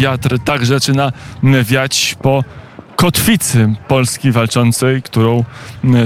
[0.00, 1.12] wiatr także zaczyna
[1.64, 2.44] wiać po
[2.96, 5.44] kotwicy Polski walczącej, którą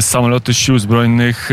[0.00, 1.50] samoloty sił zbrojnych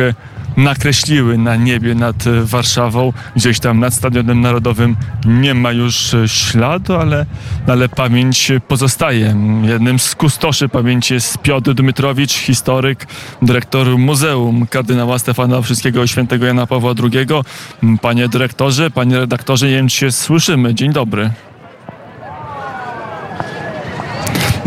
[0.57, 3.13] nakreśliły na niebie nad Warszawą.
[3.35, 7.25] Gdzieś tam nad Stadionem Narodowym nie ma już śladu, ale,
[7.67, 9.35] ale pamięć pozostaje.
[9.63, 13.07] Jednym z kustoszy pamięci jest Piotr Dmytrowicz, historyk,
[13.41, 17.27] dyrektor Muzeum kardynała Stefana Wszystkiego Świętego Jana Pawła II.
[18.01, 20.75] Panie dyrektorze, panie redaktorze, nie wiem czy się słyszymy.
[20.75, 21.31] Dzień dobry.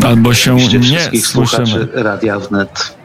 [0.05, 1.87] Albo się nie słyszymy.
[1.93, 2.95] Radia Wnet.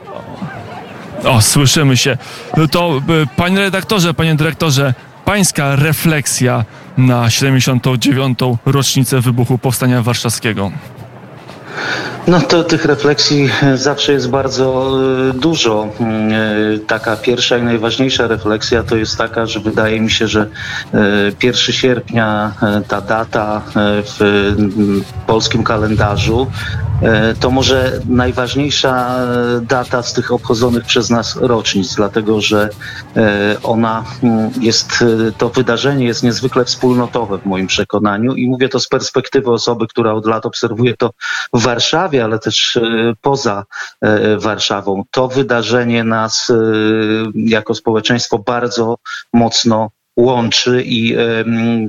[1.24, 2.18] O, słyszymy się.
[2.56, 6.64] No to, e, panie redaktorze, panie dyrektorze, pańska refleksja
[6.98, 8.38] na 79.
[8.66, 10.70] rocznicę wybuchu Powstania Warszawskiego.
[12.26, 14.90] No to tych refleksji zawsze jest bardzo
[15.30, 15.88] e, dużo.
[16.00, 20.46] Mm, e, taka pierwsza i najważniejsza refleksja to jest taka, że wydaje mi się, że
[21.42, 22.52] 1 sierpnia
[22.88, 23.62] ta data
[24.04, 26.46] w mm, polskim kalendarzu
[27.02, 32.68] E, to może najważniejsza e, data z tych obchodzonych przez nas rocznic, dlatego że
[33.16, 35.04] e, ona mm, jest,
[35.38, 40.12] to wydarzenie jest niezwykle wspólnotowe w moim przekonaniu i mówię to z perspektywy osoby, która
[40.12, 41.10] od lat obserwuje to
[41.52, 42.78] w Warszawie, ale też
[43.20, 43.64] poza
[44.36, 45.02] Warszawą.
[45.10, 46.52] To wydarzenie nas
[47.34, 48.96] jako społeczeństwo bardzo
[49.32, 51.16] mocno łączy i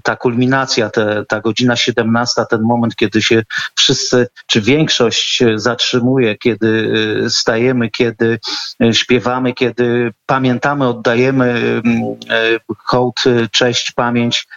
[0.04, 0.90] ta kulminacja,
[1.28, 3.44] ta godzina 17, ten moment, kiedy się
[3.76, 6.94] wszyscy, czy większość zatrzymuje, kiedy
[7.26, 8.40] e, stajemy, kiedy
[8.84, 11.82] e, śpiewamy, kiedy pamiętamy, oddajemy
[12.30, 14.48] e, hołd, cześć, pamięć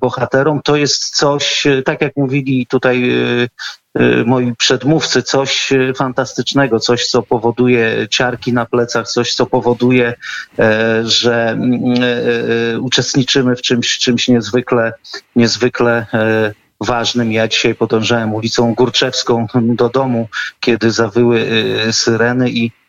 [0.00, 3.12] bohaterom, to jest coś, tak jak mówili tutaj
[4.00, 10.14] Y, moi przedmówcy, coś fantastycznego, coś, co powoduje ciarki na plecach, coś, co powoduje,
[10.58, 12.06] e, że mm, e,
[12.74, 14.92] e, uczestniczymy w czymś, czymś niezwykle,
[15.36, 16.06] niezwykle
[16.80, 17.32] ważnym.
[17.32, 20.28] Ja dzisiaj podążałem ulicą Górczewską do domu,
[20.60, 21.46] kiedy zawyły
[21.92, 22.81] syreny i E,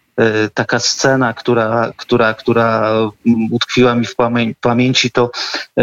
[0.54, 2.94] taka scena, która, która, która
[3.52, 4.16] utkwiła mi w
[4.62, 5.32] pamięci, to
[5.78, 5.82] e,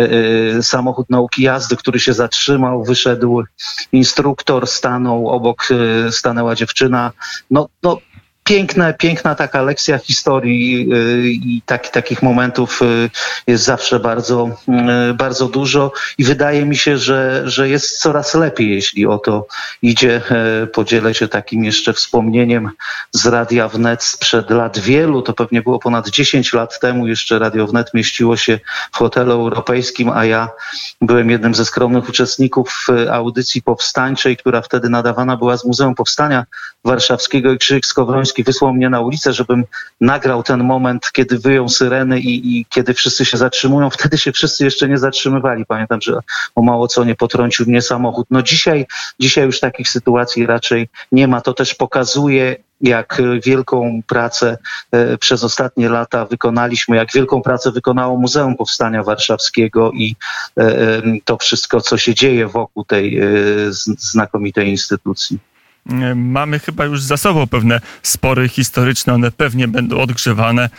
[0.59, 3.43] e, samochód nauki jazdy, który się zatrzymał, wyszedł
[3.93, 5.69] instruktor, stanął obok,
[6.11, 7.13] stanęła dziewczyna.
[7.51, 7.99] No, no
[8.51, 13.11] piękna, piękna taka lekcja historii y, i tak, takich momentów y,
[13.47, 14.51] jest zawsze bardzo,
[15.11, 19.47] y, bardzo dużo i wydaje mi się, że, że jest coraz lepiej, jeśli o to
[19.83, 20.21] idzie.
[20.73, 22.71] Podzielę się takim jeszcze wspomnieniem
[23.13, 27.67] z Radia Wnet sprzed lat wielu, to pewnie było ponad 10 lat temu, jeszcze Radio
[27.67, 28.61] Wnet mieściło się
[28.93, 30.49] w hotelu europejskim, a ja
[31.01, 36.45] byłem jednym ze skromnych uczestników audycji powstańczej, która wtedy nadawana była z Muzeum Powstania
[36.85, 39.65] Warszawskiego i Krzyżyk Skowroński wysłał mnie na ulicę, żebym
[40.01, 43.91] nagrał ten moment, kiedy wyją syreny i, i, kiedy wszyscy się zatrzymują.
[43.91, 45.67] Wtedy się wszyscy jeszcze nie zatrzymywali.
[45.67, 46.19] Pamiętam, że
[46.55, 48.27] o mało co nie potrącił mnie samochód.
[48.31, 48.87] No dzisiaj,
[49.21, 51.41] dzisiaj już takich sytuacji raczej nie ma.
[51.41, 54.59] To też pokazuje, jak wielką pracę
[54.93, 60.17] e, przez ostatnie lata wykonaliśmy, jak wielką pracę wykonało Muzeum Powstania Warszawskiego i
[60.59, 63.21] e, e, to wszystko, co się dzieje wokół tej
[63.99, 65.39] znakomitej instytucji
[66.15, 70.71] mamy chyba już za sobą pewne spory historyczne, one pewnie będą odgrzewane,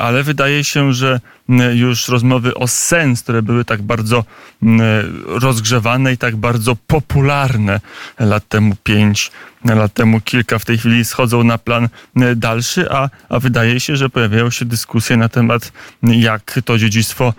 [0.00, 4.24] ale wydaje się, że mm, już rozmowy o sens, które były tak bardzo
[4.62, 4.80] mm,
[5.26, 7.80] rozgrzewane i tak bardzo popularne
[8.18, 9.30] lat temu pięć,
[9.64, 11.88] lat temu kilka, w tej chwili schodzą na plan
[12.36, 17.34] dalszy, a, a wydaje się, że pojawiają się dyskusje na temat, jak to dziedzictwo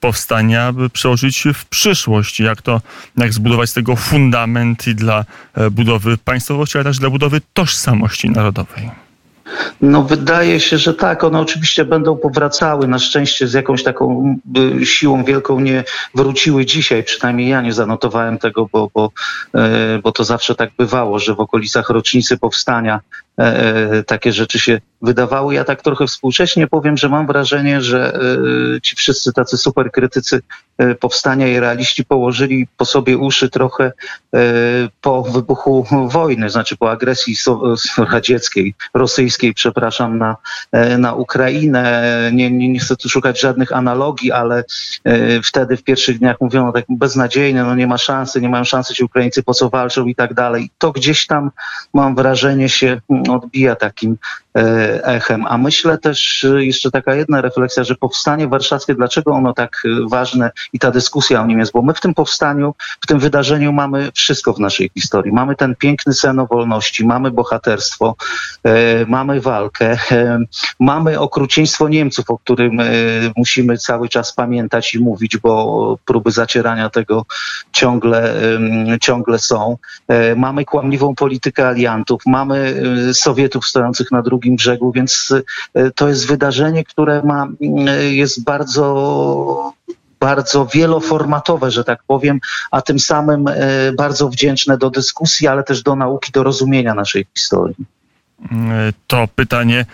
[0.00, 2.80] powstania przełożyć w przyszłość, jak to,
[3.16, 5.24] jak zbudować z tego fundament i dla
[5.54, 9.05] e, budowy państwowości, ale też dla budowy tożsamości narodowej.
[9.80, 11.24] No wydaje się, że tak.
[11.24, 12.88] One oczywiście będą powracały.
[12.88, 14.36] Na szczęście z jakąś taką
[14.84, 15.84] siłą wielką nie
[16.14, 17.04] wróciły dzisiaj.
[17.04, 19.10] Przynajmniej ja nie zanotowałem tego, bo, bo,
[19.54, 23.00] e, bo to zawsze tak bywało, że w okolicach rocznicy powstania
[24.06, 25.54] takie rzeczy się wydawały.
[25.54, 28.18] Ja tak trochę współcześnie powiem, że mam wrażenie, że
[28.82, 30.40] ci wszyscy tacy super krytycy
[31.00, 33.92] powstania i realiści położyli po sobie uszy trochę
[35.00, 37.36] po wybuchu wojny, znaczy po agresji
[37.98, 40.36] radzieckiej, rosyjskiej przepraszam, na,
[40.72, 42.30] e, na Ukrainę.
[42.32, 44.64] Nie, nie, nie chcę tu szukać żadnych analogii, ale
[45.04, 48.94] e, wtedy w pierwszych dniach mówiono tak beznadziejne, no nie ma szansy, nie mają szansy
[48.94, 50.70] ci Ukraińcy, po co walczą i tak dalej.
[50.78, 51.50] To gdzieś tam
[51.94, 53.00] mam wrażenie się
[53.30, 54.16] odbija takim
[55.02, 55.46] echem.
[55.48, 60.78] A myślę też jeszcze taka jedna refleksja, że powstanie warszawskie, dlaczego ono tak ważne i
[60.78, 64.52] ta dyskusja o nim jest, bo my w tym powstaniu, w tym wydarzeniu mamy wszystko
[64.52, 65.32] w naszej historii.
[65.32, 68.16] Mamy ten piękny sen o wolności, mamy bohaterstwo,
[69.06, 69.98] mamy walkę,
[70.80, 72.78] mamy okrucieństwo Niemców, o którym
[73.36, 77.26] musimy cały czas pamiętać i mówić, bo próby zacierania tego
[77.72, 78.34] ciągle,
[79.00, 79.78] ciągle są.
[80.08, 85.34] E, mamy kłamliwą politykę aliantów, mamy e, Sowietów stojących na drugim brzegu, więc
[85.74, 87.48] e, to jest wydarzenie, które ma,
[88.10, 89.72] jest bardzo
[90.20, 92.40] bardzo wieloformatowe, że tak powiem,
[92.70, 93.44] a tym samym
[93.96, 97.76] bardzo wdzięczne do dyskusji, ale też do nauki, do rozumienia naszej historii
[99.06, 99.86] to pytanie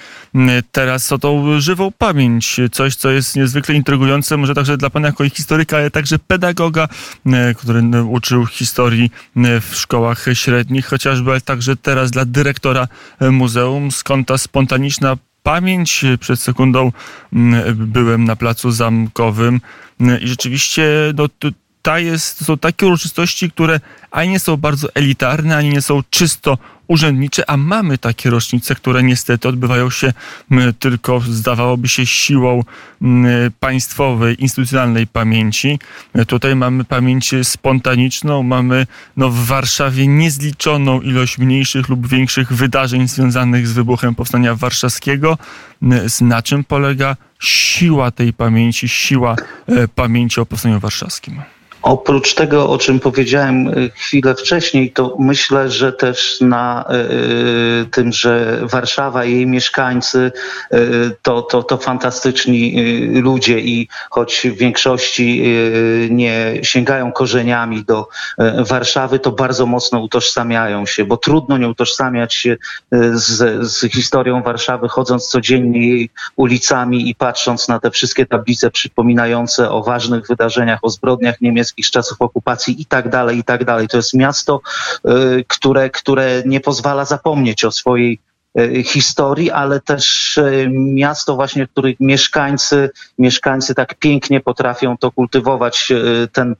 [0.73, 2.61] teraz o tą żywą pamięć.
[2.73, 6.89] Coś, co jest niezwykle intrygujące, może także dla pana jako historyka, ale także pedagoga,
[7.57, 12.89] który uczył historii w szkołach średnich, chociażby, ale także teraz dla dyrektora
[13.21, 13.91] muzeum.
[13.91, 16.05] Skąd ta spontaniczna pamięć?
[16.21, 16.93] Przed sekundą
[17.75, 19.61] byłem na placu zamkowym
[20.21, 20.85] i rzeczywiście
[21.17, 21.29] no,
[21.83, 23.81] ta jest, to są takie uroczystości, które
[24.11, 26.59] ani nie są bardzo elitarne, ani nie są czysto
[26.89, 30.13] urzędnicze, a mamy takie rocznice, które niestety odbywają się
[30.79, 32.65] tylko, zdawałoby się, siłą
[33.61, 35.79] państwowej, instytucjonalnej pamięci.
[36.27, 38.87] Tutaj mamy pamięć spontaniczną, mamy
[39.17, 45.39] no, w Warszawie niezliczoną ilość mniejszych lub większych wydarzeń związanych z wybuchem Powstania Warszawskiego.
[46.21, 49.37] Na czym polega siła tej pamięci, siła
[49.67, 51.43] e, pamięci o Powstaniu Warszawskim?
[51.83, 56.95] Oprócz tego, o czym powiedziałem y, chwilę wcześniej, to myślę, że też na y,
[57.83, 60.33] y, tym, że Warszawa i jej mieszkańcy
[61.23, 62.75] to, to, to fantastyczni
[63.13, 65.43] ludzie i choć w większości
[66.11, 68.09] nie sięgają korzeniami do
[68.59, 72.57] Warszawy, to bardzo mocno utożsamiają się, bo trudno nie utożsamiać się
[73.13, 79.71] z, z historią Warszawy, chodząc codziennie jej ulicami i patrząc na te wszystkie tablice przypominające
[79.71, 83.89] o ważnych wydarzeniach, o zbrodniach niemieckich z czasów okupacji i tak dalej, i tak dalej.
[83.89, 84.61] To jest miasto,
[85.09, 88.19] y, które, które nie pozwala zapomnieć o swojej
[88.61, 95.11] y, historii, ale też y, miasto właśnie, w których mieszkańcy, mieszkańcy tak pięknie potrafią to
[95.13, 95.93] kultywować.
[96.33, 96.57] Ten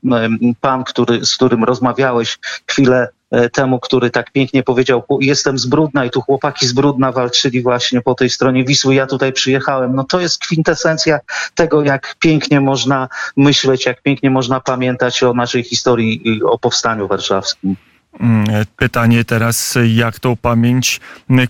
[0.61, 3.07] pan, który, z którym rozmawiałeś chwilę
[3.53, 8.01] temu, który tak pięknie powiedział, jestem z Brudna i tu chłopaki z Brudna walczyli właśnie
[8.01, 9.95] po tej stronie Wisły, ja tutaj przyjechałem.
[9.95, 11.19] No to jest kwintesencja
[11.55, 13.07] tego, jak pięknie można
[13.37, 17.75] myśleć, jak pięknie można pamiętać o naszej historii i o powstaniu warszawskim.
[18.19, 20.99] Mm, pytanie teraz, jak tą pamięć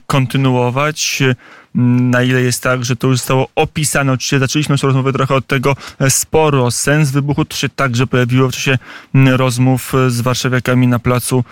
[0.08, 1.24] kontynuować?
[1.76, 4.12] Na ile jest tak, że to już zostało opisane.
[4.12, 6.72] Oczywiście zaczęliśmy naszą rozmowę trochę od tego e, sporo.
[6.72, 8.78] Sens wybuchu to się także pojawiło w czasie
[9.14, 11.44] rozmów e, z warszawiakami na placu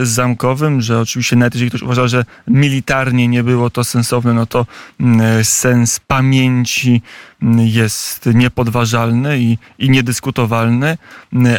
[0.00, 4.66] zamkowym, że oczywiście nawet jeżeli ktoś uważa, że militarnie nie było to sensowne, no to
[5.42, 7.02] sens pamięci
[7.56, 10.98] jest niepodważalny i, i niedyskutowalny,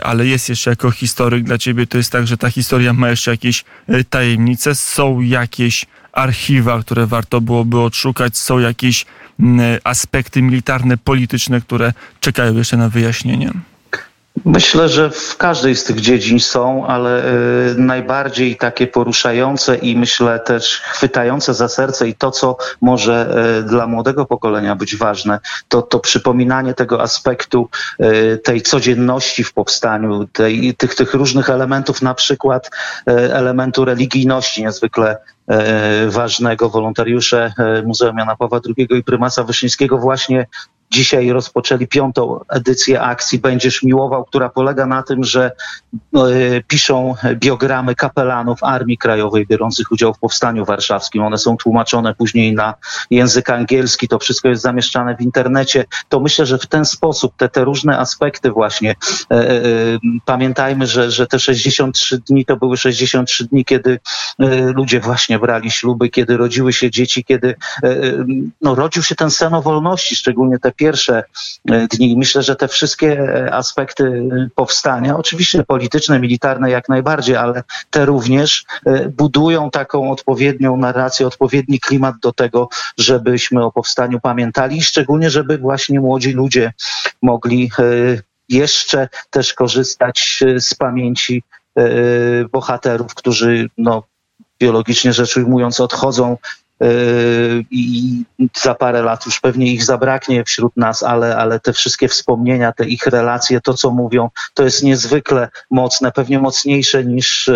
[0.04, 3.32] ale jest jeszcze jako historyk dla ciebie to jest tak, że ta historia ma jeszcze
[3.32, 9.06] jakieś e, tajemnice, są jakieś archiwa, które warto byłoby odszukać, są jakieś
[9.84, 13.52] aspekty militarne, polityczne, które czekają jeszcze na wyjaśnienie.
[14.46, 17.26] Myślę, że w każdej z tych dziedzin są, ale
[17.72, 23.64] y, najbardziej takie poruszające i myślę też chwytające za serce i to, co może y,
[23.64, 27.70] dla młodego pokolenia być ważne, to, to przypominanie tego aspektu
[28.02, 32.70] y, tej codzienności w powstaniu, tej, tych, tych różnych elementów, na przykład
[33.06, 35.18] elementu religijności niezwykle
[36.08, 36.70] ważnego.
[36.70, 37.54] Wolontariusze
[37.86, 40.48] Muzeum Jana Pawła II i prymasa Wyszyńskiego właśnie
[40.92, 45.52] dzisiaj rozpoczęli piątą edycję akcji Będziesz Miłował, która polega na tym, że
[46.14, 51.24] no, e, piszą biogramy kapelanów Armii Krajowej biorących udział w Powstaniu Warszawskim.
[51.24, 52.74] One są tłumaczone później na
[53.12, 55.86] język angielski, to wszystko jest zamieszczane w internecie.
[56.10, 58.96] To myślę, że w ten sposób te, te różne aspekty właśnie,
[59.32, 59.64] e, e,
[60.26, 64.00] pamiętajmy, że, że te 63 dni to były 63 dni, kiedy
[64.40, 68.26] e, ludzie właśnie brali śluby, kiedy rodziły się dzieci, kiedy e, e,
[68.62, 71.24] no, rodził się ten sen o wolności, szczególnie te pierwsze
[71.70, 72.18] e, dni.
[72.18, 78.06] Myślę, że te wszystkie e, aspekty e, powstania, oczywiście polityczne, militarne jak najbardziej, ale te
[78.06, 78.66] również
[79.18, 85.58] budują taką odpowiednią narrację, odpowiedni klimat do tego, żebyśmy o powstaniu pamiętali i szczególnie, żeby
[85.58, 86.74] właśnie młodzi ludzie
[87.22, 87.72] mogli
[88.50, 91.44] jeszcze też korzystać z pamięci
[92.52, 94.04] bohaterów, którzy no,
[94.60, 96.38] biologicznie rzecz ujmując odchodzą
[97.72, 98.24] i
[98.58, 102.88] za parę lat już pewnie ich zabraknie wśród nas, ale, ale te wszystkie wspomnienia, te
[102.88, 107.50] ich relacje, to co mówią, to jest niezwykle mocne, pewnie mocniejsze niż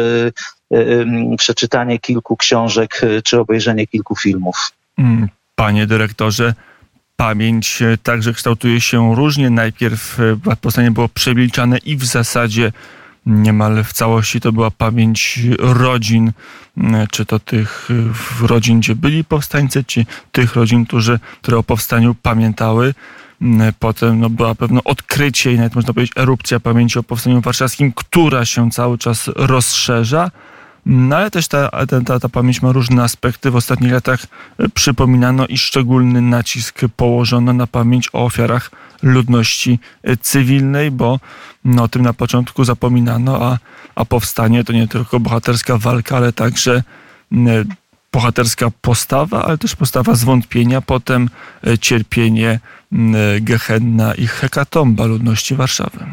[1.38, 4.72] przeczytanie kilku książek czy obejrzenie kilku filmów.
[4.98, 6.53] Mm, panie dyrektorze,
[7.15, 9.50] pamięć e, także kształtuje się różnie.
[9.50, 12.72] Najpierw e, powstanie było przemilczane i w zasadzie
[13.25, 16.32] niemal w całości to była pamięć rodzin,
[16.77, 17.89] e, czy to tych
[18.42, 22.94] rodzin, gdzie byli powstańcy, czy tych rodzin, którzy, które o powstaniu pamiętały.
[23.80, 28.46] Potem no, była pewne odkrycie i nawet można powiedzieć erupcja pamięci o powstaniu warszawskim, która
[28.46, 30.32] się cały czas rozszerza.
[30.86, 31.70] No ale też ta,
[32.06, 33.52] ta, ta pamięć ma różne aspekty.
[33.52, 34.25] W ostatnich latach
[34.58, 38.72] e, przypominano i szczególny nacisk położono na pamięć o ofiarach
[39.04, 41.20] ludności e, cywilnej, bo
[41.66, 43.58] no, o tym na początku zapominano, a,
[43.96, 46.84] a powstanie to nie tylko bohaterska walka, ale także
[48.12, 51.30] bohaterska postawa, ale też postawa zwątpienia, potem
[51.82, 52.60] cierpienie
[53.42, 56.06] Gehenna i hekatomba ludności Warszawy.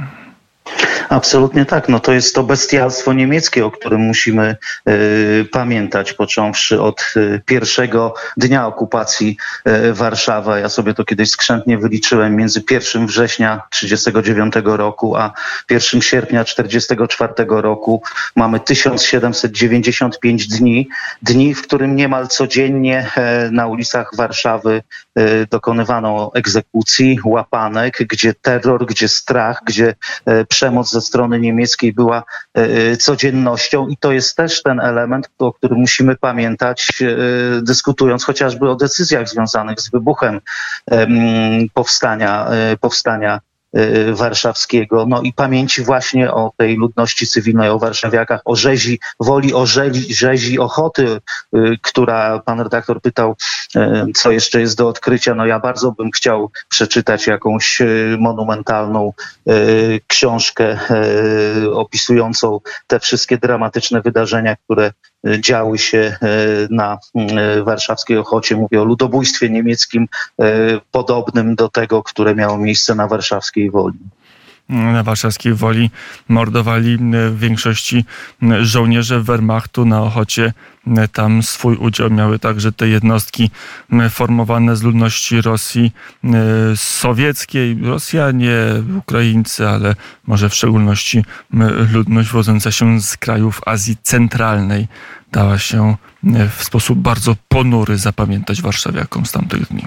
[1.11, 1.89] Absolutnie tak.
[1.89, 4.57] No to jest to bestialstwo niemieckie, o którym musimy
[4.89, 9.37] y, pamiętać, począwszy od y, pierwszego dnia okupacji
[9.69, 10.61] y, Warszawy.
[10.61, 15.33] Ja sobie to kiedyś skrzętnie wyliczyłem między 1 września 1939 roku a
[15.71, 18.03] 1 sierpnia 1944 roku
[18.37, 20.89] mamy 1795 dni,
[21.23, 23.11] dni, w którym niemal codziennie
[23.51, 24.83] na ulicach Warszawy
[25.51, 29.95] dokonywano egzekucji, łapanek, gdzie terror, gdzie strach, gdzie
[30.61, 32.23] przemoc ze strony niemieckiej była
[32.59, 38.25] e, e, codziennością i to jest też ten element, o którym musimy pamiętać, e, dyskutując
[38.25, 40.41] chociażby o decyzjach związanych z wybuchem
[41.75, 42.47] powstania,
[42.81, 43.41] powstania
[44.13, 49.67] warszawskiego, no i pamięci właśnie o tej ludności cywilnej, o warszawiakach, o rzezi woli, o
[49.67, 51.21] rzezi, rzezi ochoty,
[51.57, 53.37] y, która pan redaktor pytał,
[53.77, 53.81] y,
[54.15, 55.35] co jeszcze jest do odkrycia.
[55.35, 57.83] No ja bardzo bym chciał przeczytać jakąś
[58.19, 59.13] monumentalną
[60.07, 60.79] książkę
[61.73, 64.93] opisującą te wszystkie dramatyczne wydarzenia, które
[65.41, 66.17] działy się
[66.71, 66.99] na
[67.65, 68.57] warszawskiej Ochocie.
[68.57, 70.07] Mówię o ludobójstwie niemieckim
[70.91, 73.99] podobnym do tego, które miało miejsce na warszawskiej Woli
[74.71, 75.91] na warszawskiej Woli
[76.29, 76.99] mordowali
[77.31, 78.05] w większości
[78.61, 80.53] żołnierze Wehrmachtu na Ochocie.
[81.13, 83.51] Tam swój udział miały także te jednostki
[84.11, 85.93] formowane z ludności Rosji
[86.75, 87.79] sowieckiej.
[87.83, 88.53] Rosjanie,
[88.99, 89.95] Ukraińcy, ale
[90.27, 91.25] może w szczególności
[91.93, 94.89] ludność wodząca się z krajów Azji Centralnej
[95.33, 95.97] dała się
[96.57, 99.85] w sposób bardzo ponury zapamiętać warszawiakom z tamtych dni.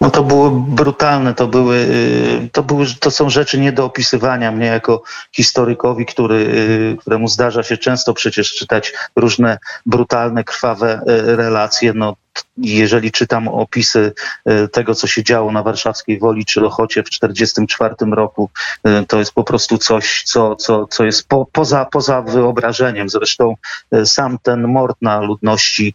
[0.00, 4.52] No to było brutalne, to były, y, to były, to są rzeczy nie do opisywania.
[4.52, 11.36] Mnie jako historykowi, który, y, któremu zdarza się często przecież czytać różne brutalne, krwawe y,
[11.36, 12.16] relacje, no
[12.58, 14.12] jeżeli czytam opisy
[14.44, 18.50] e, tego, co się działo na warszawskiej Woli czy Lochocie w 1944 roku,
[18.84, 23.08] e, to jest po prostu coś, co, co, co jest po, poza, poza wyobrażeniem.
[23.08, 23.56] Zresztą
[23.92, 25.94] e, sam ten mord na ludności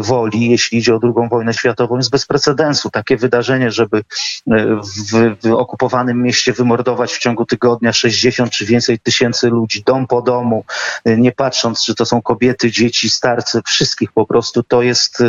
[0.00, 2.90] Woli, jeśli idzie o II wojnę światową, jest bez precedensu.
[2.90, 4.02] Takie wydarzenie, żeby
[4.46, 10.22] w, w okupowanym mieście wymordować w ciągu tygodnia 60 czy więcej tysięcy ludzi, dom po
[10.22, 10.64] domu,
[11.04, 15.22] nie patrząc, czy to są kobiety, dzieci, starcy, wszystkich po prostu, to jest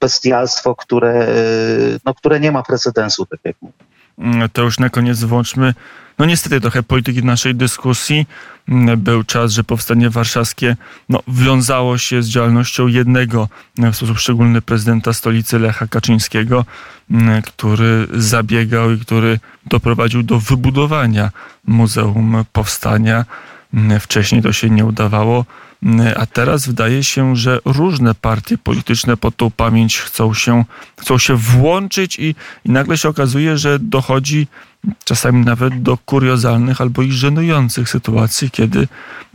[0.00, 3.74] bestialstwo, które, y, no, które nie ma precedensu, tak jak mówię.
[4.18, 5.74] Mm, to już na koniec włączmy,
[6.18, 8.26] no niestety trochę polityki naszej dyskusji.
[8.68, 10.76] Mm, był czas, że powstanie warszawskie
[11.08, 16.64] no, wiązało się z działalnością jednego mm, w sposób szczególny prezydenta stolicy Lecha Kaczyńskiego,
[17.46, 21.30] który zabiegał i który doprowadził do wybudowania
[21.66, 23.24] Muzeum Powstania.
[24.00, 25.44] Wcześniej to się nie udawało.
[26.16, 30.64] A teraz wydaje się, że różne partie polityczne pod tą pamięć chcą się,
[31.00, 34.46] chcą się włączyć i, i nagle się okazuje, że dochodzi
[35.04, 38.88] czasami nawet do kuriozalnych albo i żenujących sytuacji, kiedy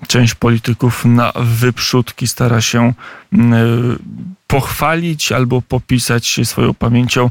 [0.08, 2.94] część polityków na wyprzódki stara się
[4.48, 7.30] pochwalić albo popisać swoją pamięcią,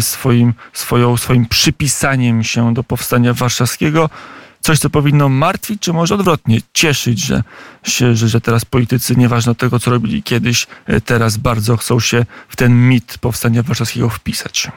[0.00, 4.10] swoim, swoją, swoim przypisaniem się do powstania warszawskiego
[4.64, 7.42] coś, co powinno martwić, czy może odwrotnie, cieszyć, że,
[7.82, 12.00] się, że, że teraz politycy, nieważne od tego, co robili kiedyś, e, teraz bardzo chcą
[12.00, 14.68] się w ten mit powstania warszawskiego wpisać?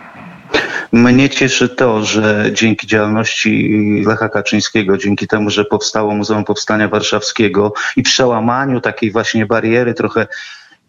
[0.91, 7.73] Mnie cieszy to, że dzięki działalności Lecha Kaczyńskiego, dzięki temu, że powstało Muzeum Powstania Warszawskiego
[7.95, 10.27] i przełamaniu takiej właśnie bariery trochę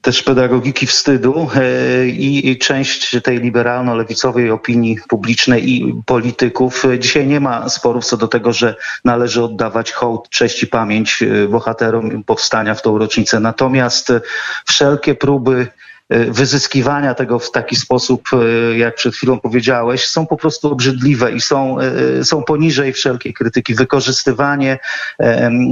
[0.03, 6.85] też pedagogiki wstydu e, i, część tej liberalno-lewicowej opinii publicznej i polityków.
[6.99, 8.75] Dzisiaj nie ma sporów co do tego, że
[9.05, 13.41] należy oddawać hołd, cześć i pamięć e, bohaterom powstania w tą rocznicę.
[13.41, 14.13] Natomiast
[14.67, 15.67] wszelkie próby
[16.11, 21.41] wyzyskiwania tego w taki sposób, y, jak przed chwilą powiedziałeś, są po prostu obrzydliwe i
[21.41, 21.77] są,
[22.21, 23.75] y, są poniżej wszelkiej krytyki.
[23.75, 24.79] Wykorzystywanie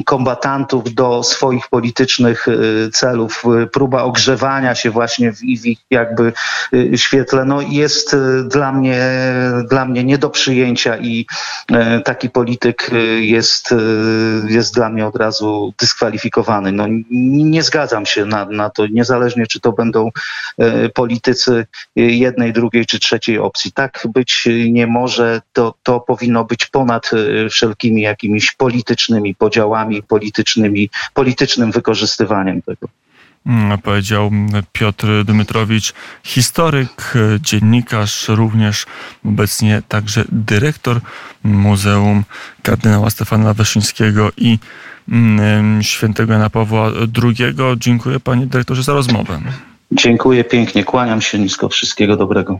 [0.06, 2.46] kombatantów do swoich politycznych
[2.92, 6.32] celów, próba ogrzewania się właśnie w, ich jakby
[6.96, 9.10] świetle, no jest dla mnie,
[9.70, 11.26] dla mnie nie do przyjęcia i
[11.72, 12.90] e, taki polityk
[13.20, 13.74] jest,
[14.48, 16.72] jest dla mnie od razu dyskwalifikowany.
[16.72, 20.10] No, nie zgadzam się na, na to, niezależnie czy to będą e,
[20.94, 21.66] politycy
[21.98, 23.72] y, jednej, drugiej czy trzeciej opcji.
[23.72, 30.90] Tak być nie może, to, to powinno być ponad y, wszelkimi jakimiś politycznymi podziałami, politycznymi,
[31.14, 32.88] politycznym wykorzystywaniem tego.
[33.46, 34.30] Mm, Powiedział
[34.72, 35.92] Piotr Dmytrowicz,
[36.22, 38.86] historyk, e, dziennikarz, również
[39.24, 41.00] obecnie także dyrektor
[41.44, 42.24] Muzeum
[42.62, 44.58] kardynała Stefana Wyszyńskiego i
[45.08, 46.90] mm, świętego Jana Pawła
[47.22, 47.54] II.
[47.76, 49.40] Dziękuję panie dyrektorze za rozmowę.
[49.92, 52.54] Dziękuję pięknie, kłaniam się nisko, wszystkiego dobrego.